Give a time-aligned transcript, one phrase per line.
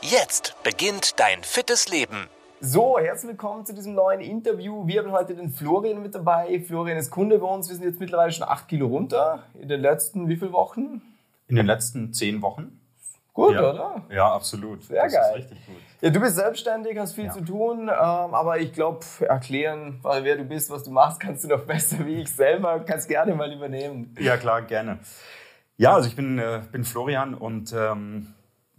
[0.00, 2.28] Jetzt beginnt dein fittes Leben.
[2.60, 4.86] So, herzlich willkommen zu diesem neuen Interview.
[4.86, 6.60] Wir haben heute den Florian mit dabei.
[6.66, 7.68] Florian ist Kunde bei uns.
[7.68, 9.44] Wir sind jetzt mittlerweile schon acht Kilo runter.
[9.60, 11.02] In den letzten wie viele Wochen?
[11.48, 12.80] In den letzten zehn Wochen.
[13.32, 13.70] Gut, ja.
[13.70, 14.02] oder?
[14.10, 14.84] Ja, absolut.
[14.84, 15.30] Sehr das geil.
[15.30, 15.76] Ist richtig gut.
[16.00, 17.32] Ja, du bist selbstständig, hast viel Ja.
[17.32, 21.44] zu tun, ähm, aber ich glaube, erklären, weil wer du bist, was du machst, kannst
[21.44, 22.80] du noch besser wie ich selber.
[22.80, 24.16] Kannst gerne mal übernehmen.
[24.18, 24.98] Ja, klar, gerne.
[25.76, 28.34] Ja, also ich bin, äh, bin Florian und ähm,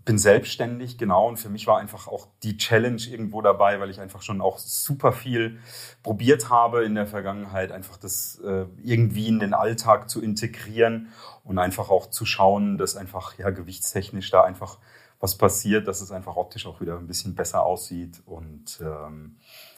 [0.05, 1.27] bin selbstständig, genau.
[1.27, 4.57] Und für mich war einfach auch die Challenge irgendwo dabei, weil ich einfach schon auch
[4.57, 5.59] super viel
[6.03, 11.09] probiert habe in der Vergangenheit, einfach das äh, irgendwie in den Alltag zu integrieren
[11.43, 14.77] und einfach auch zu schauen, dass einfach ja gewichtstechnisch da einfach
[15.19, 19.37] was passiert, dass es einfach optisch auch wieder ein bisschen besser aussieht und ähm,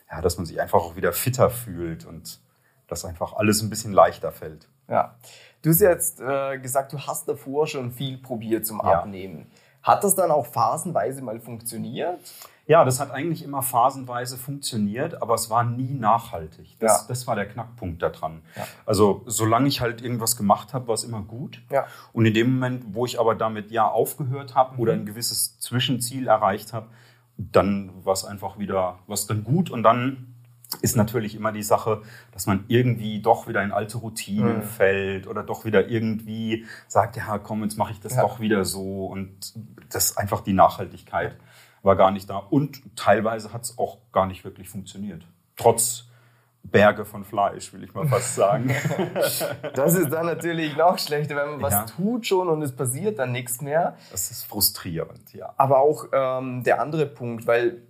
[0.10, 2.42] ja, dass man sich einfach auch wieder fitter fühlt und
[2.88, 4.68] dass einfach alles ein bisschen leichter fällt.
[4.88, 5.16] Ja.
[5.62, 8.82] Du hast jetzt äh, gesagt, du hast davor schon viel probiert zum
[9.24, 9.40] Ja.
[9.84, 12.20] Hat das dann auch phasenweise mal funktioniert?
[12.68, 16.78] Ja, das hat eigentlich immer phasenweise funktioniert, aber es war nie nachhaltig.
[16.80, 17.06] Das, Ja.
[17.08, 18.44] das war der Knackpunkt daran.
[18.56, 18.66] Ja.
[18.86, 21.62] Also solange ich halt irgendwas gemacht habe, war es immer gut.
[21.72, 21.86] Ja.
[22.14, 25.02] Und in dem Moment, wo ich aber damit ja aufgehört habe oder Mhm.
[25.02, 26.88] ein gewisses Zwischenziel erreicht habe,
[27.38, 30.36] dann war es einfach wieder was dann gut und dann
[30.82, 34.64] ist natürlich immer die Sache, dass man irgendwie doch wieder in alte Routinen Mhm.
[34.64, 38.22] fällt oder doch wieder irgendwie sagt, ja komm, jetzt mache ich das Ja.
[38.22, 39.54] doch wieder so und
[39.90, 41.36] das ist einfach die Nachhaltigkeit
[41.84, 45.26] war gar nicht da und teilweise hat es auch gar nicht wirklich funktioniert.
[45.58, 46.06] Trotz
[46.64, 48.70] Berge von Fleisch, will ich mal fast sagen.
[49.74, 51.86] Das ist dann natürlich noch schlechter, wenn man was Ja.
[51.86, 53.98] tut schon und es passiert dann nichts mehr.
[54.12, 55.54] Das ist frustrierend, ja.
[55.58, 57.82] Aber auch ähm, der andere Punkt, weil,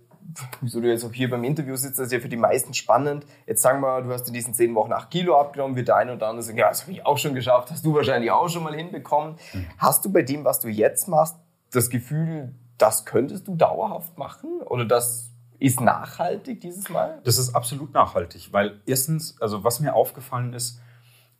[0.60, 3.26] wieso du jetzt auch hier beim Interview sitzt, das ist ja für die meisten spannend.
[3.46, 6.14] Jetzt sagen wir, du hast in diesen zehn Wochen acht Kilo abgenommen, wird der eine
[6.14, 8.62] oder andere sagen, ja, das habe ich auch schon geschafft, hast du wahrscheinlich auch schon
[8.62, 9.36] mal hinbekommen.
[9.78, 11.36] Hast du bei dem, was du jetzt machst,
[11.70, 14.60] das Gefühl, das könntest du dauerhaft machen?
[14.62, 17.20] Oder das ist nachhaltig dieses Mal?
[17.24, 20.80] Das ist absolut nachhaltig, weil erstens, also was mir aufgefallen ist,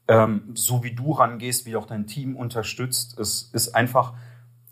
[0.09, 4.15] ähm, so wie du rangehst, wie auch dein Team unterstützt, es ist einfach,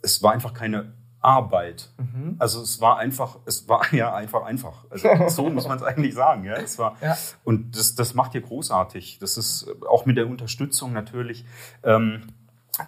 [0.02, 1.90] es war einfach keine Arbeit.
[2.38, 4.84] Also es war einfach, es war ja einfach einfach.
[4.90, 6.44] Also so muss man es eigentlich sagen.
[6.44, 7.16] Ja, es war Ja.
[7.44, 9.18] und das, das macht ihr großartig.
[9.20, 11.44] Das ist äh, auch mit der Unterstützung natürlich.
[11.82, 12.22] Ähm,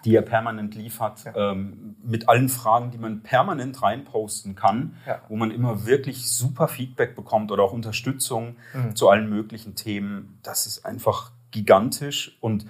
[0.05, 5.19] die er permanent liefert, ähm, mit allen Fragen, die man permanent reinposten kann, Ja.
[5.27, 8.95] wo man immer wirklich super Feedback bekommt oder auch Unterstützung Mhm.
[8.95, 10.39] zu allen möglichen Themen.
[10.41, 12.65] Das ist einfach gigantisch und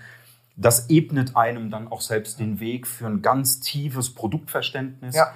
[0.57, 5.31] das ebnet einem dann auch selbst den Weg für ein ganz tiefes Produktverständnis Ja.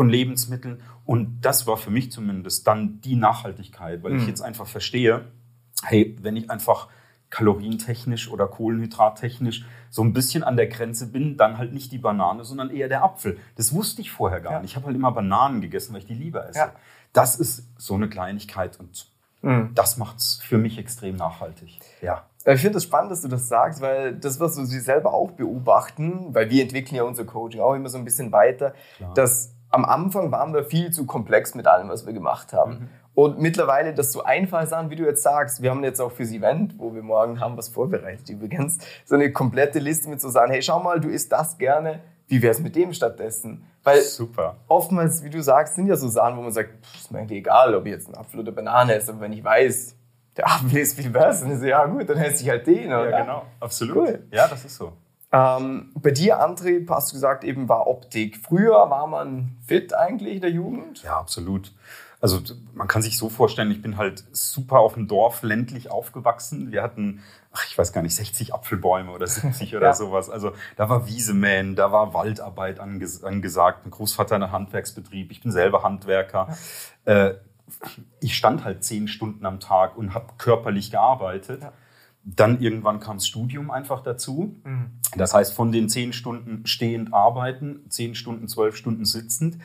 [0.00, 0.80] Von Lebensmitteln.
[1.04, 4.28] Und das war für mich zumindest dann die Nachhaltigkeit, weil ich Mhm.
[4.28, 5.26] jetzt einfach verstehe,
[5.84, 6.88] hey, wenn ich einfach
[7.28, 12.44] kalorientechnisch oder kohlenhydrattechnisch so ein bisschen an der Grenze bin, dann halt nicht die Banane,
[12.44, 13.36] sondern eher der Apfel.
[13.56, 14.60] Das wusste ich vorher gar Ja.
[14.60, 14.70] nicht.
[14.70, 16.58] Ich habe halt immer Bananen gegessen, weil ich die lieber esse.
[16.60, 16.72] Ja.
[17.12, 19.06] Das ist so eine Kleinigkeit und
[19.42, 19.72] Mhm.
[19.74, 21.78] das macht es für mich extrem nachhaltig.
[22.00, 22.24] Ja.
[22.46, 25.12] Ich finde es das spannend, dass du das sagst, weil das, was wir sie selber
[25.12, 29.12] auch beobachten, weil wir entwickeln ja unser Coaching auch immer so ein bisschen weiter, Klar.
[29.14, 32.72] dass am Anfang waren wir viel zu komplex mit allem, was wir gemacht haben.
[32.72, 32.88] Mhm.
[33.14, 35.62] Und mittlerweile das so einfach ist an, wie du jetzt sagst.
[35.62, 39.32] Wir haben jetzt auch fürs Event, wo wir morgen haben, was vorbereitet übrigens, so eine
[39.32, 42.76] komplette Liste mit so sagen, hey, schau mal, du isst das gerne, wie wär's mit
[42.76, 43.66] dem stattdessen?
[43.82, 44.56] Weil Super.
[44.68, 47.40] oftmals, wie du sagst, sind ja so Sachen, wo man sagt, pff, ist mir eigentlich
[47.40, 49.96] egal, ob ich jetzt einen Apfel oder Banane esse, aber wenn ich weiß,
[50.36, 52.86] der Apfel ist viel besser, dann ist ja gut, dann esse ich halt den.
[52.86, 53.10] Oder?
[53.10, 53.42] Ja, genau.
[53.58, 53.96] Absolut.
[53.96, 54.26] Cool.
[54.30, 54.92] Ja, das ist so.
[55.32, 58.36] Ähm, bei dir, Antrieb, hast du gesagt, eben war Optik.
[58.38, 61.02] Früher war man fit eigentlich in der Jugend.
[61.02, 61.72] Ja, absolut.
[62.20, 62.40] Also
[62.74, 66.70] man kann sich so vorstellen, ich bin halt super auf dem Dorf ländlich aufgewachsen.
[66.70, 67.22] Wir hatten,
[67.52, 69.92] ach, ich weiß gar nicht, 60 Apfelbäume oder 70 oder Ja.
[69.94, 70.28] sowas.
[70.28, 73.80] Also da war Wiesemähen, da war Waldarbeit anges angesagt.
[73.84, 76.48] Mein Großvater in einem Handwerksbetrieb, ich bin selber Handwerker.
[77.06, 77.34] Äh,
[78.20, 81.62] ich stand halt zehn Stunden am Tag und habe körperlich gearbeitet.
[81.62, 81.72] Ja.
[82.22, 84.60] Dann irgendwann kam das Studium einfach dazu.
[85.16, 89.58] Das heißt, von den zehn Stunden stehend arbeiten, zehn Stunden, zwölf Stunden sitzend.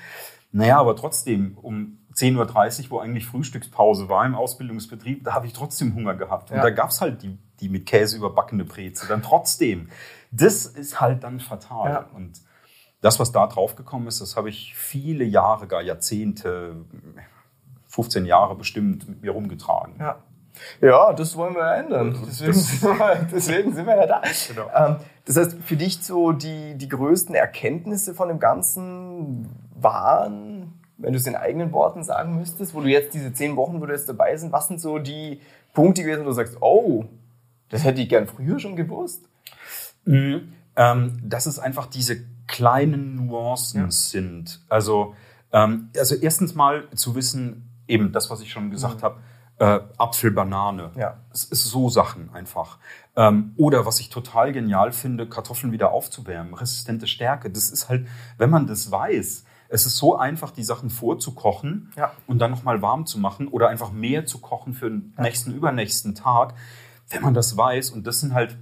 [0.52, 5.54] Naja, aber trotzdem, um 10.30 Uhr, wo eigentlich Frühstückspause war im Ausbildungsbetrieb, da habe ich
[5.54, 6.50] trotzdem Hunger gehabt.
[6.52, 6.64] Und Ja.
[6.64, 9.06] da gab's halt die, die mit Käse überbackene Breze.
[9.08, 9.90] Dann trotzdem.
[10.32, 11.92] Das ist halt dann fatal.
[11.92, 12.00] Ja.
[12.16, 12.40] Und
[13.02, 16.86] das, was da draufgekommen ist, das habe ich viele Jahre, gar Jahrzehnte
[17.90, 19.96] 15 Jahre bestimmt mit mir rumgetragen.
[20.00, 20.24] Ja.
[20.82, 22.18] Ja, das wollen wir ändern.
[22.26, 24.22] Deswegen, sind, wir, deswegen sind wir ja da.
[24.48, 24.70] Genau.
[24.76, 31.14] Ähm, das heißt, für dich so die, die größten Erkenntnisse von dem Ganzen waren, wenn
[31.14, 33.94] du es in eigenen Worten sagen müsstest, wo du jetzt diese zehn Wochen, wo du
[33.94, 35.42] jetzt dabei sind, was sind so die
[35.74, 37.06] Punkte gewesen, wo du sagst, oh,
[37.70, 39.28] das hätte ich gern früher schon gewusst?
[40.06, 40.54] Mhm.
[40.76, 42.18] Ähm, dass es einfach diese
[42.48, 43.92] kleinen Nuancen ja.
[43.92, 44.62] sind.
[44.70, 45.16] Also,
[45.52, 49.02] ähm, also erstens mal zu wissen, eben das, was ich schon gesagt mhm.
[49.02, 49.20] habe,
[49.60, 50.92] äh, Apfel, Banane.
[50.96, 51.18] Ja.
[51.32, 52.78] Es ist so Sachen einfach.
[53.16, 57.50] Ähm, oder was ich total genial finde, Kartoffeln wieder aufzuwärmen, resistente Stärke.
[57.50, 58.08] Das ist halt,
[58.38, 62.12] wenn man das weiß, es ist so einfach, die Sachen vorzukochen ja.
[62.28, 66.16] und dann nochmal warm zu machen oder einfach mehr zu kochen für den nächsten, übernächsten
[66.16, 66.54] Tag.
[67.10, 68.58] Wenn man das weiß, und das sind halt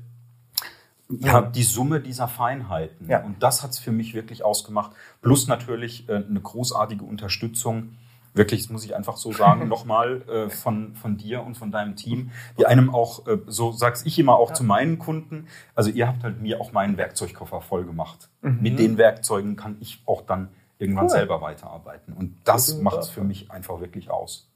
[1.09, 3.09] ja, die Summe dieser Feinheiten.
[3.09, 3.23] Ja.
[3.23, 4.91] Und das hat es für mich wirklich ausgemacht.
[5.21, 7.97] Plus natürlich äh, eine großartige Unterstützung
[8.33, 11.95] wirklich, das muss ich einfach so sagen, nochmal äh, von, von dir und von deinem
[11.95, 14.55] Team, die einem auch, äh, so sag's ich immer auch ja.
[14.55, 18.29] zu meinen Kunden, also ihr habt halt mir auch meinen Werkzeugkoffer voll gemacht.
[18.41, 18.59] Mhm.
[18.61, 21.11] Mit den Werkzeugen kann ich auch dann irgendwann cool.
[21.11, 22.13] selber weiterarbeiten.
[22.13, 24.49] Und das macht es für mich einfach wirklich aus.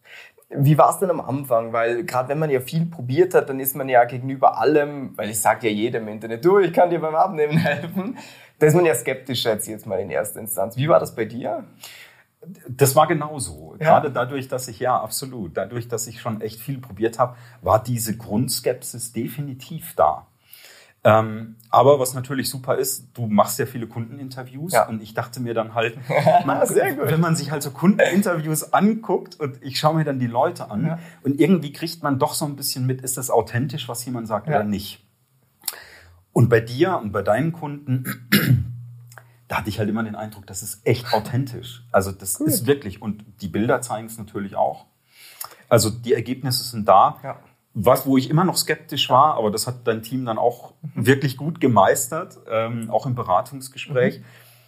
[0.50, 1.74] Wie war es denn am Anfang?
[1.74, 5.30] Weil gerade wenn man ja viel probiert hat, dann ist man ja gegenüber allem, weil
[5.30, 8.18] ich sage ja jedem im Internet, du, ich kann dir beim Abnehmen helfen,
[8.60, 10.78] da ist man ja skeptischer als jetzt mal in erster Instanz.
[10.78, 11.66] Wie war das bei dir?
[12.70, 13.76] Das war genauso.
[13.80, 13.86] Ja.
[13.86, 17.82] Gerade dadurch, dass ich, ja, absolut, dadurch, dass ich schon echt viel probiert habe, war
[17.82, 20.28] diese Grundskepsis definitiv da.
[21.04, 24.88] Ähm, aber was natürlich super ist, du machst ja viele Kundeninterviews ja.
[24.88, 25.98] und ich dachte mir dann halt,
[26.46, 30.70] man, wenn man sich halt so Kundeninterviews anguckt und ich schaue mir dann die Leute
[30.70, 31.00] an ja.
[31.24, 34.48] und irgendwie kriegt man doch so ein bisschen mit, ist das authentisch, was jemand sagt
[34.48, 34.56] ja.
[34.56, 35.06] oder nicht.
[36.34, 38.67] Und bei dir und bei deinen Kunden
[39.48, 41.84] da hatte ich halt immer den Eindruck, das ist echt authentisch.
[41.92, 42.48] Also das cool.
[42.48, 44.86] ist wirklich, und die Bilder zeigen es natürlich auch.
[45.70, 47.20] Also die Ergebnisse sind da.
[47.24, 47.40] Ja.
[47.74, 51.06] Was, wo ich immer noch skeptisch war, aber das hat dein Team dann auch mhm.
[51.06, 54.24] wirklich gut gemeistert, ähm, auch im Beratungsgespräch, mhm.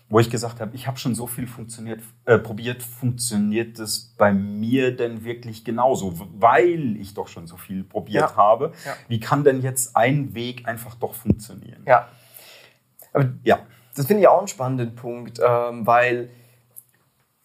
[0.10, 4.32] wo ich gesagt habe, ich habe schon so viel funktioniert, äh, probiert, funktioniert das bei
[4.32, 8.36] mir denn wirklich genauso, weil ich doch schon so viel probiert ja.
[8.36, 8.74] habe.
[8.86, 8.94] Ja.
[9.08, 11.84] Wie kann denn jetzt ein Weg einfach doch funktionieren?
[11.88, 12.10] Ja.
[13.12, 13.60] Aber ja
[13.96, 16.30] das finde ich auch einen spannenden Punkt, ähm, weil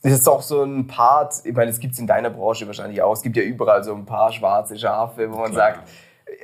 [0.02, 3.00] das ist auch so ein Part, ich meine, es gibt es in deiner Branche wahrscheinlich
[3.00, 5.76] auch, es gibt ja überall so ein paar schwarze Schafe, wo man Klar.
[5.76, 5.88] sagt,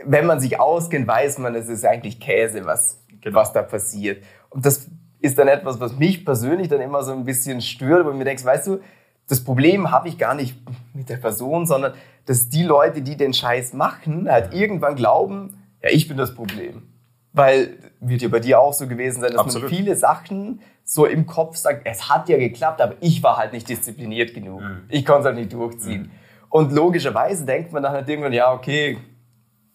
[0.06, 3.38] wenn man sich auskennt, weiß man, es ist eigentlich Käse, was, genau.
[3.38, 4.25] was da passiert.
[4.49, 4.88] Und das
[5.20, 8.25] ist dann etwas, was mich persönlich dann immer so ein bisschen stört, wo ich mir
[8.25, 8.81] denke, weißt du,
[9.29, 10.56] das Problem habe ich gar nicht
[10.94, 11.94] mit der Person, sondern
[12.26, 16.91] dass die Leute, die den Scheiß machen, halt irgendwann glauben, ja, ich bin das Problem.
[17.32, 19.71] Weil wird ja bei dir auch so gewesen sein, dass Absolut.
[19.71, 23.53] man viele Sachen so im Kopf sagt, es hat ja geklappt, aber ich war halt
[23.53, 24.61] nicht diszipliniert genug.
[24.61, 24.85] Mhm.
[24.88, 26.03] Ich konnte es halt nicht durchziehen.
[26.03, 26.11] Mhm.
[26.49, 28.99] Und logischerweise denkt man dann halt irgendwann, ja, okay,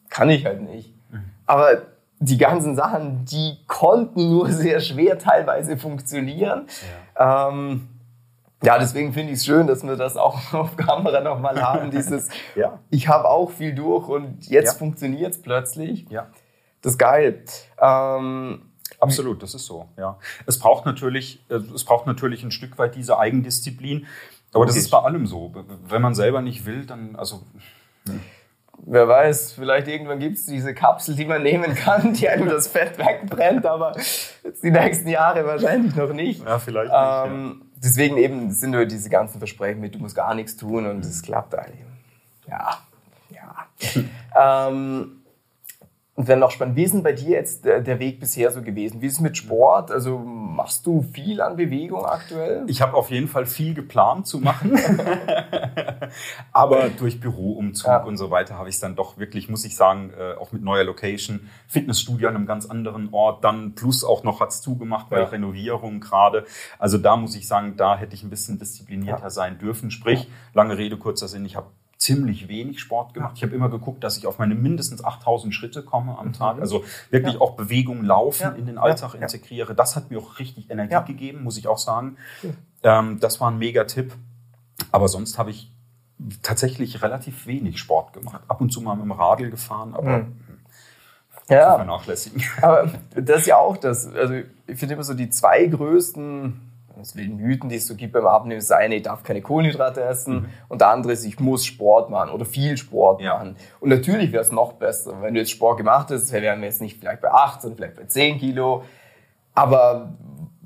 [0.09, 0.93] kann ich halt nicht.
[1.09, 1.23] Mhm.
[1.45, 1.83] Aber
[2.19, 6.67] die ganzen Sachen, die konnten nur sehr schwer teilweise funktionieren.
[7.17, 7.87] Ja, ähm,
[8.61, 11.91] ja deswegen finde ich es schön, dass wir das auch auf Kamera nochmal haben.
[11.91, 12.79] Dieses, ja.
[12.89, 14.77] ich habe auch viel durch und jetzt ja.
[14.77, 16.07] funktioniert es plötzlich.
[16.09, 16.27] Ja.
[16.85, 17.43] Das ist geil.
[17.81, 18.61] Ähm,
[18.99, 19.89] Absolut, das ist so.
[19.97, 24.05] Ja, es braucht natürlich, äh, es braucht natürlich ein Stück weit diese Eigendisziplin.
[24.53, 25.51] Aber das ist bei allem so.
[25.87, 27.41] Wenn man selber nicht will, dann also.
[28.07, 28.21] Hm.
[28.85, 32.67] Wer weiß, vielleicht irgendwann gibt es diese Kapsel, die man nehmen kann, die einem das
[32.67, 33.95] Fett wegbrennt, aber
[34.61, 36.45] die nächsten Jahre wahrscheinlich noch nicht.
[36.45, 37.33] Ja, vielleicht nicht.
[37.33, 37.79] Ähm, ja.
[37.83, 41.23] Deswegen eben sind nur diese ganzen Versprechen mit, du musst gar nichts tun und es
[41.23, 41.83] klappt eigentlich.
[42.47, 42.77] Ja,
[43.31, 44.67] ja.
[44.69, 45.24] ähm,
[46.17, 49.01] und dann noch spannend, wie ist denn bei dir jetzt der Weg bisher so gewesen?
[49.01, 49.91] Wie ist es mit Sport?
[49.91, 52.63] Also machst du viel an Bewegung aktuell?
[52.67, 54.79] Ich habe auf jeden Fall viel geplant zu machen.
[56.53, 58.03] Aber durch Büroumzug ja.
[58.03, 60.63] und so weiter habe ich es dann doch wirklich, muss ich sagen, äh, auch mit
[60.63, 65.19] neuer Location, Fitnessstudio an einem ganz anderen Ort, dann plus auch noch hat's zugemacht bei
[65.19, 65.25] ja.
[65.25, 66.45] Renovierung gerade.
[66.79, 69.29] Also da muss ich sagen, da hätte ich ein bisschen disziplinierter ja.
[69.29, 69.91] sein dürfen.
[69.91, 71.67] Sprich, lange Rede, kurzer Sinn, ich habe
[72.05, 73.33] ziemlich wenig Sport gemacht.
[73.35, 76.57] Ich habe immer geguckt, dass ich auf meine mindestens 8000 Schritte komme am Tag.
[76.57, 76.61] Mhm.
[76.61, 77.41] Also wirklich ja.
[77.41, 78.51] auch Bewegung, Laufen ja.
[78.51, 79.21] in den Alltag ja.
[79.21, 79.73] integriere.
[79.73, 82.17] Das hat mir auch richtig Energie gegeben, muss ich auch sagen.
[82.83, 84.13] Ähm, das war ein Mega-Tipp.
[84.91, 85.71] Aber sonst habe ich
[86.43, 88.43] tatsächlich relativ wenig Sport gemacht.
[88.47, 90.35] Ab und zu mal mit dem Radl gefahren, aber mhm.
[91.49, 91.75] ja.
[91.75, 92.43] vernachlässigen.
[92.61, 94.05] Aber das ist ja auch das.
[94.13, 94.35] Also
[94.67, 98.25] ich finde immer so die zwei größten es will Mythen, die es so gibt beim
[98.25, 100.49] Abnehmen, ist eine, ich darf keine Kohlenhydrate essen mhm.
[100.69, 103.35] und der andere ist, ich muss Sport machen oder viel Sport ja.
[103.35, 103.55] machen.
[103.79, 106.81] Und natürlich wäre es noch besser, wenn du jetzt Sport gemacht hast, wären wir jetzt
[106.81, 108.83] nicht vielleicht bei 8, sondern vielleicht bei 10 Kilo.
[109.53, 110.13] Aber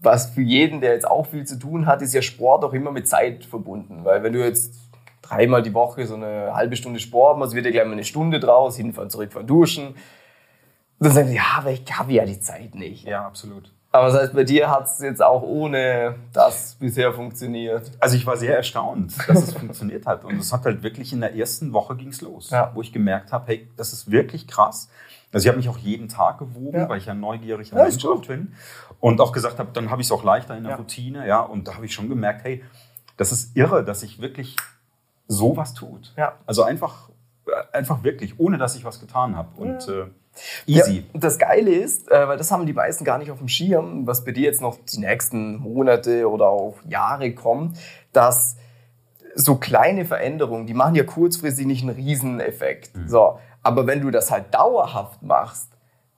[0.01, 2.91] was für jeden, der jetzt auch viel zu tun hat, ist ja Sport auch immer
[2.91, 4.05] mit Zeit verbunden.
[4.05, 4.75] Weil wenn du jetzt
[5.21, 8.03] dreimal die Woche so eine halbe Stunde Sport machen, also wird ja gleich mal eine
[8.03, 9.95] Stunde draus, hinfahren, zurückfahren, duschen.
[10.99, 13.05] dann sagen sie, ja, aber ich habe ja die Zeit nicht.
[13.05, 13.73] Ja, absolut.
[13.91, 17.91] Aber das heißt, bei dir hat es jetzt auch ohne das bisher funktioniert.
[17.99, 20.23] Also ich war sehr erstaunt, dass es funktioniert hat.
[20.25, 22.71] Und es hat halt wirklich in der ersten Woche ging's los, Ja.
[22.75, 24.89] wo ich gemerkt habe, hey, das ist wirklich krass.
[25.33, 26.87] Also ich habe mich auch jeden Tag gewogen, Ja.
[26.89, 28.53] weil ich ja ein neugieriger Ja, Mensch auch bin.
[28.99, 30.77] Und auch gesagt habe, dann habe ich es auch leichter in der Ja.
[30.77, 31.27] Routine.
[31.27, 32.63] Ja, und da habe ich schon gemerkt, hey,
[33.17, 34.55] das ist irre, dass sich wirklich
[35.27, 36.13] sowas tut.
[36.15, 36.33] Ja.
[36.45, 37.09] Also einfach,
[37.47, 39.49] äh, einfach wirklich, ohne dass ich was getan habe.
[39.59, 40.05] Und äh,
[40.65, 41.05] easy.
[41.13, 44.05] Ja, das Geile ist, äh, weil das haben die meisten gar nicht auf dem Schirm,
[44.07, 47.77] was bei dir jetzt noch die nächsten Monate oder auch Jahre kommt,
[48.13, 48.57] dass
[49.35, 52.91] so kleine Veränderungen, die machen ja kurzfristig nicht einen Rieseneffekt.
[53.07, 55.69] So, aber wenn du das halt dauerhaft machst,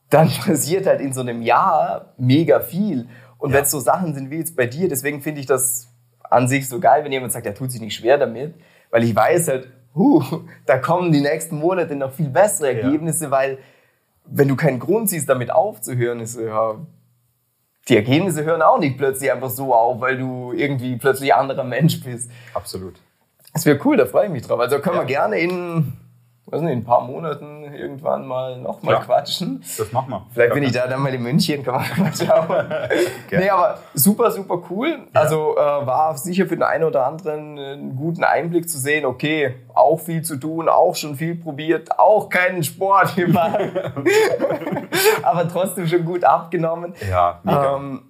[0.09, 3.07] dann passiert halt in so einem Jahr mega viel.
[3.37, 3.57] Und Ja.
[3.57, 5.87] wenn es so Sachen sind wie jetzt bei dir, deswegen finde ich das
[6.29, 8.55] an sich so geil, wenn jemand sagt, er tut sich nicht schwer damit,
[8.89, 10.23] weil ich weiß halt, huh,
[10.65, 12.77] da kommen die nächsten Monate noch viel bessere Ja.
[12.85, 13.57] Ergebnisse, weil
[14.25, 16.75] wenn du keinen Grund siehst, damit aufzuhören, ist ja,
[17.87, 21.63] die Ergebnisse hören auch nicht plötzlich einfach so auf, weil du irgendwie plötzlich ein anderer
[21.63, 22.29] Mensch bist.
[22.53, 22.95] Absolut.
[23.53, 24.59] Das wäre cool, da freue ich mich drauf.
[24.59, 25.01] Also können Ja.
[25.01, 25.93] wir gerne in,
[26.47, 29.05] weiß nicht, in ein paar Monaten irgendwann mal nochmal Klar.
[29.05, 29.63] quatschen.
[29.77, 30.25] Das machen wir.
[30.33, 32.65] Vielleicht bin ich da dann mal in München, kann man mal schauen.
[33.31, 35.07] nee, aber super, super cool.
[35.13, 39.55] Also äh, war sicher für den einen oder anderen einen guten Einblick zu sehen, okay,
[39.73, 43.59] auch viel zu tun, auch schon viel probiert, auch keinen Sport gemacht,
[45.23, 46.93] aber trotzdem schon gut abgenommen.
[47.09, 47.77] Ja, mega.
[47.77, 48.01] Ähm,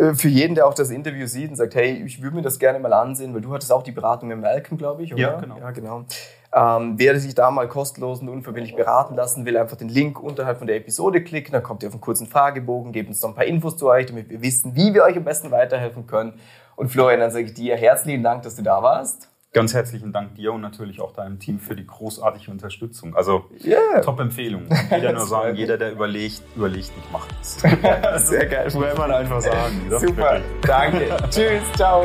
[0.00, 2.58] äh, für jeden, der auch das Interview sieht und sagt, hey, ich würde mir das
[2.58, 5.20] gerne mal ansehen, weil du hattest auch die Beratung mit Malcolm, glaube ich, oder?
[5.20, 5.58] Ja, genau.
[5.58, 6.04] Ja, genau.
[6.52, 10.58] Ähm, wer sich da mal kostenlos und unverbindlich beraten lassen will, einfach den Link unterhalb
[10.58, 13.34] von der Episode klicken, dann kommt ihr auf einen kurzen Fragebogen, gebt uns noch ein
[13.36, 16.34] paar Infos zu euch, damit wir wissen, wie wir euch am besten weiterhelfen können.
[16.74, 19.28] Und Florian, dann sage ich dir herzlichen Dank, dass du da warst.
[19.52, 23.16] Ganz herzlichen Dank dir und natürlich auch deinem Team für die großartige Unterstützung.
[23.16, 24.00] Also Ja.
[24.00, 24.68] Top-Empfehlung.
[24.90, 27.60] Jeder nur sagen, jeder, der überlegt, überlegt nicht, macht es.
[28.28, 28.64] Sehr geil.
[28.64, 29.86] Das muss man einfach sagen.
[29.90, 30.16] Super.
[30.16, 30.42] wirklich.
[30.62, 31.16] Danke.
[31.30, 31.62] Tschüss.
[31.76, 32.04] Ciao.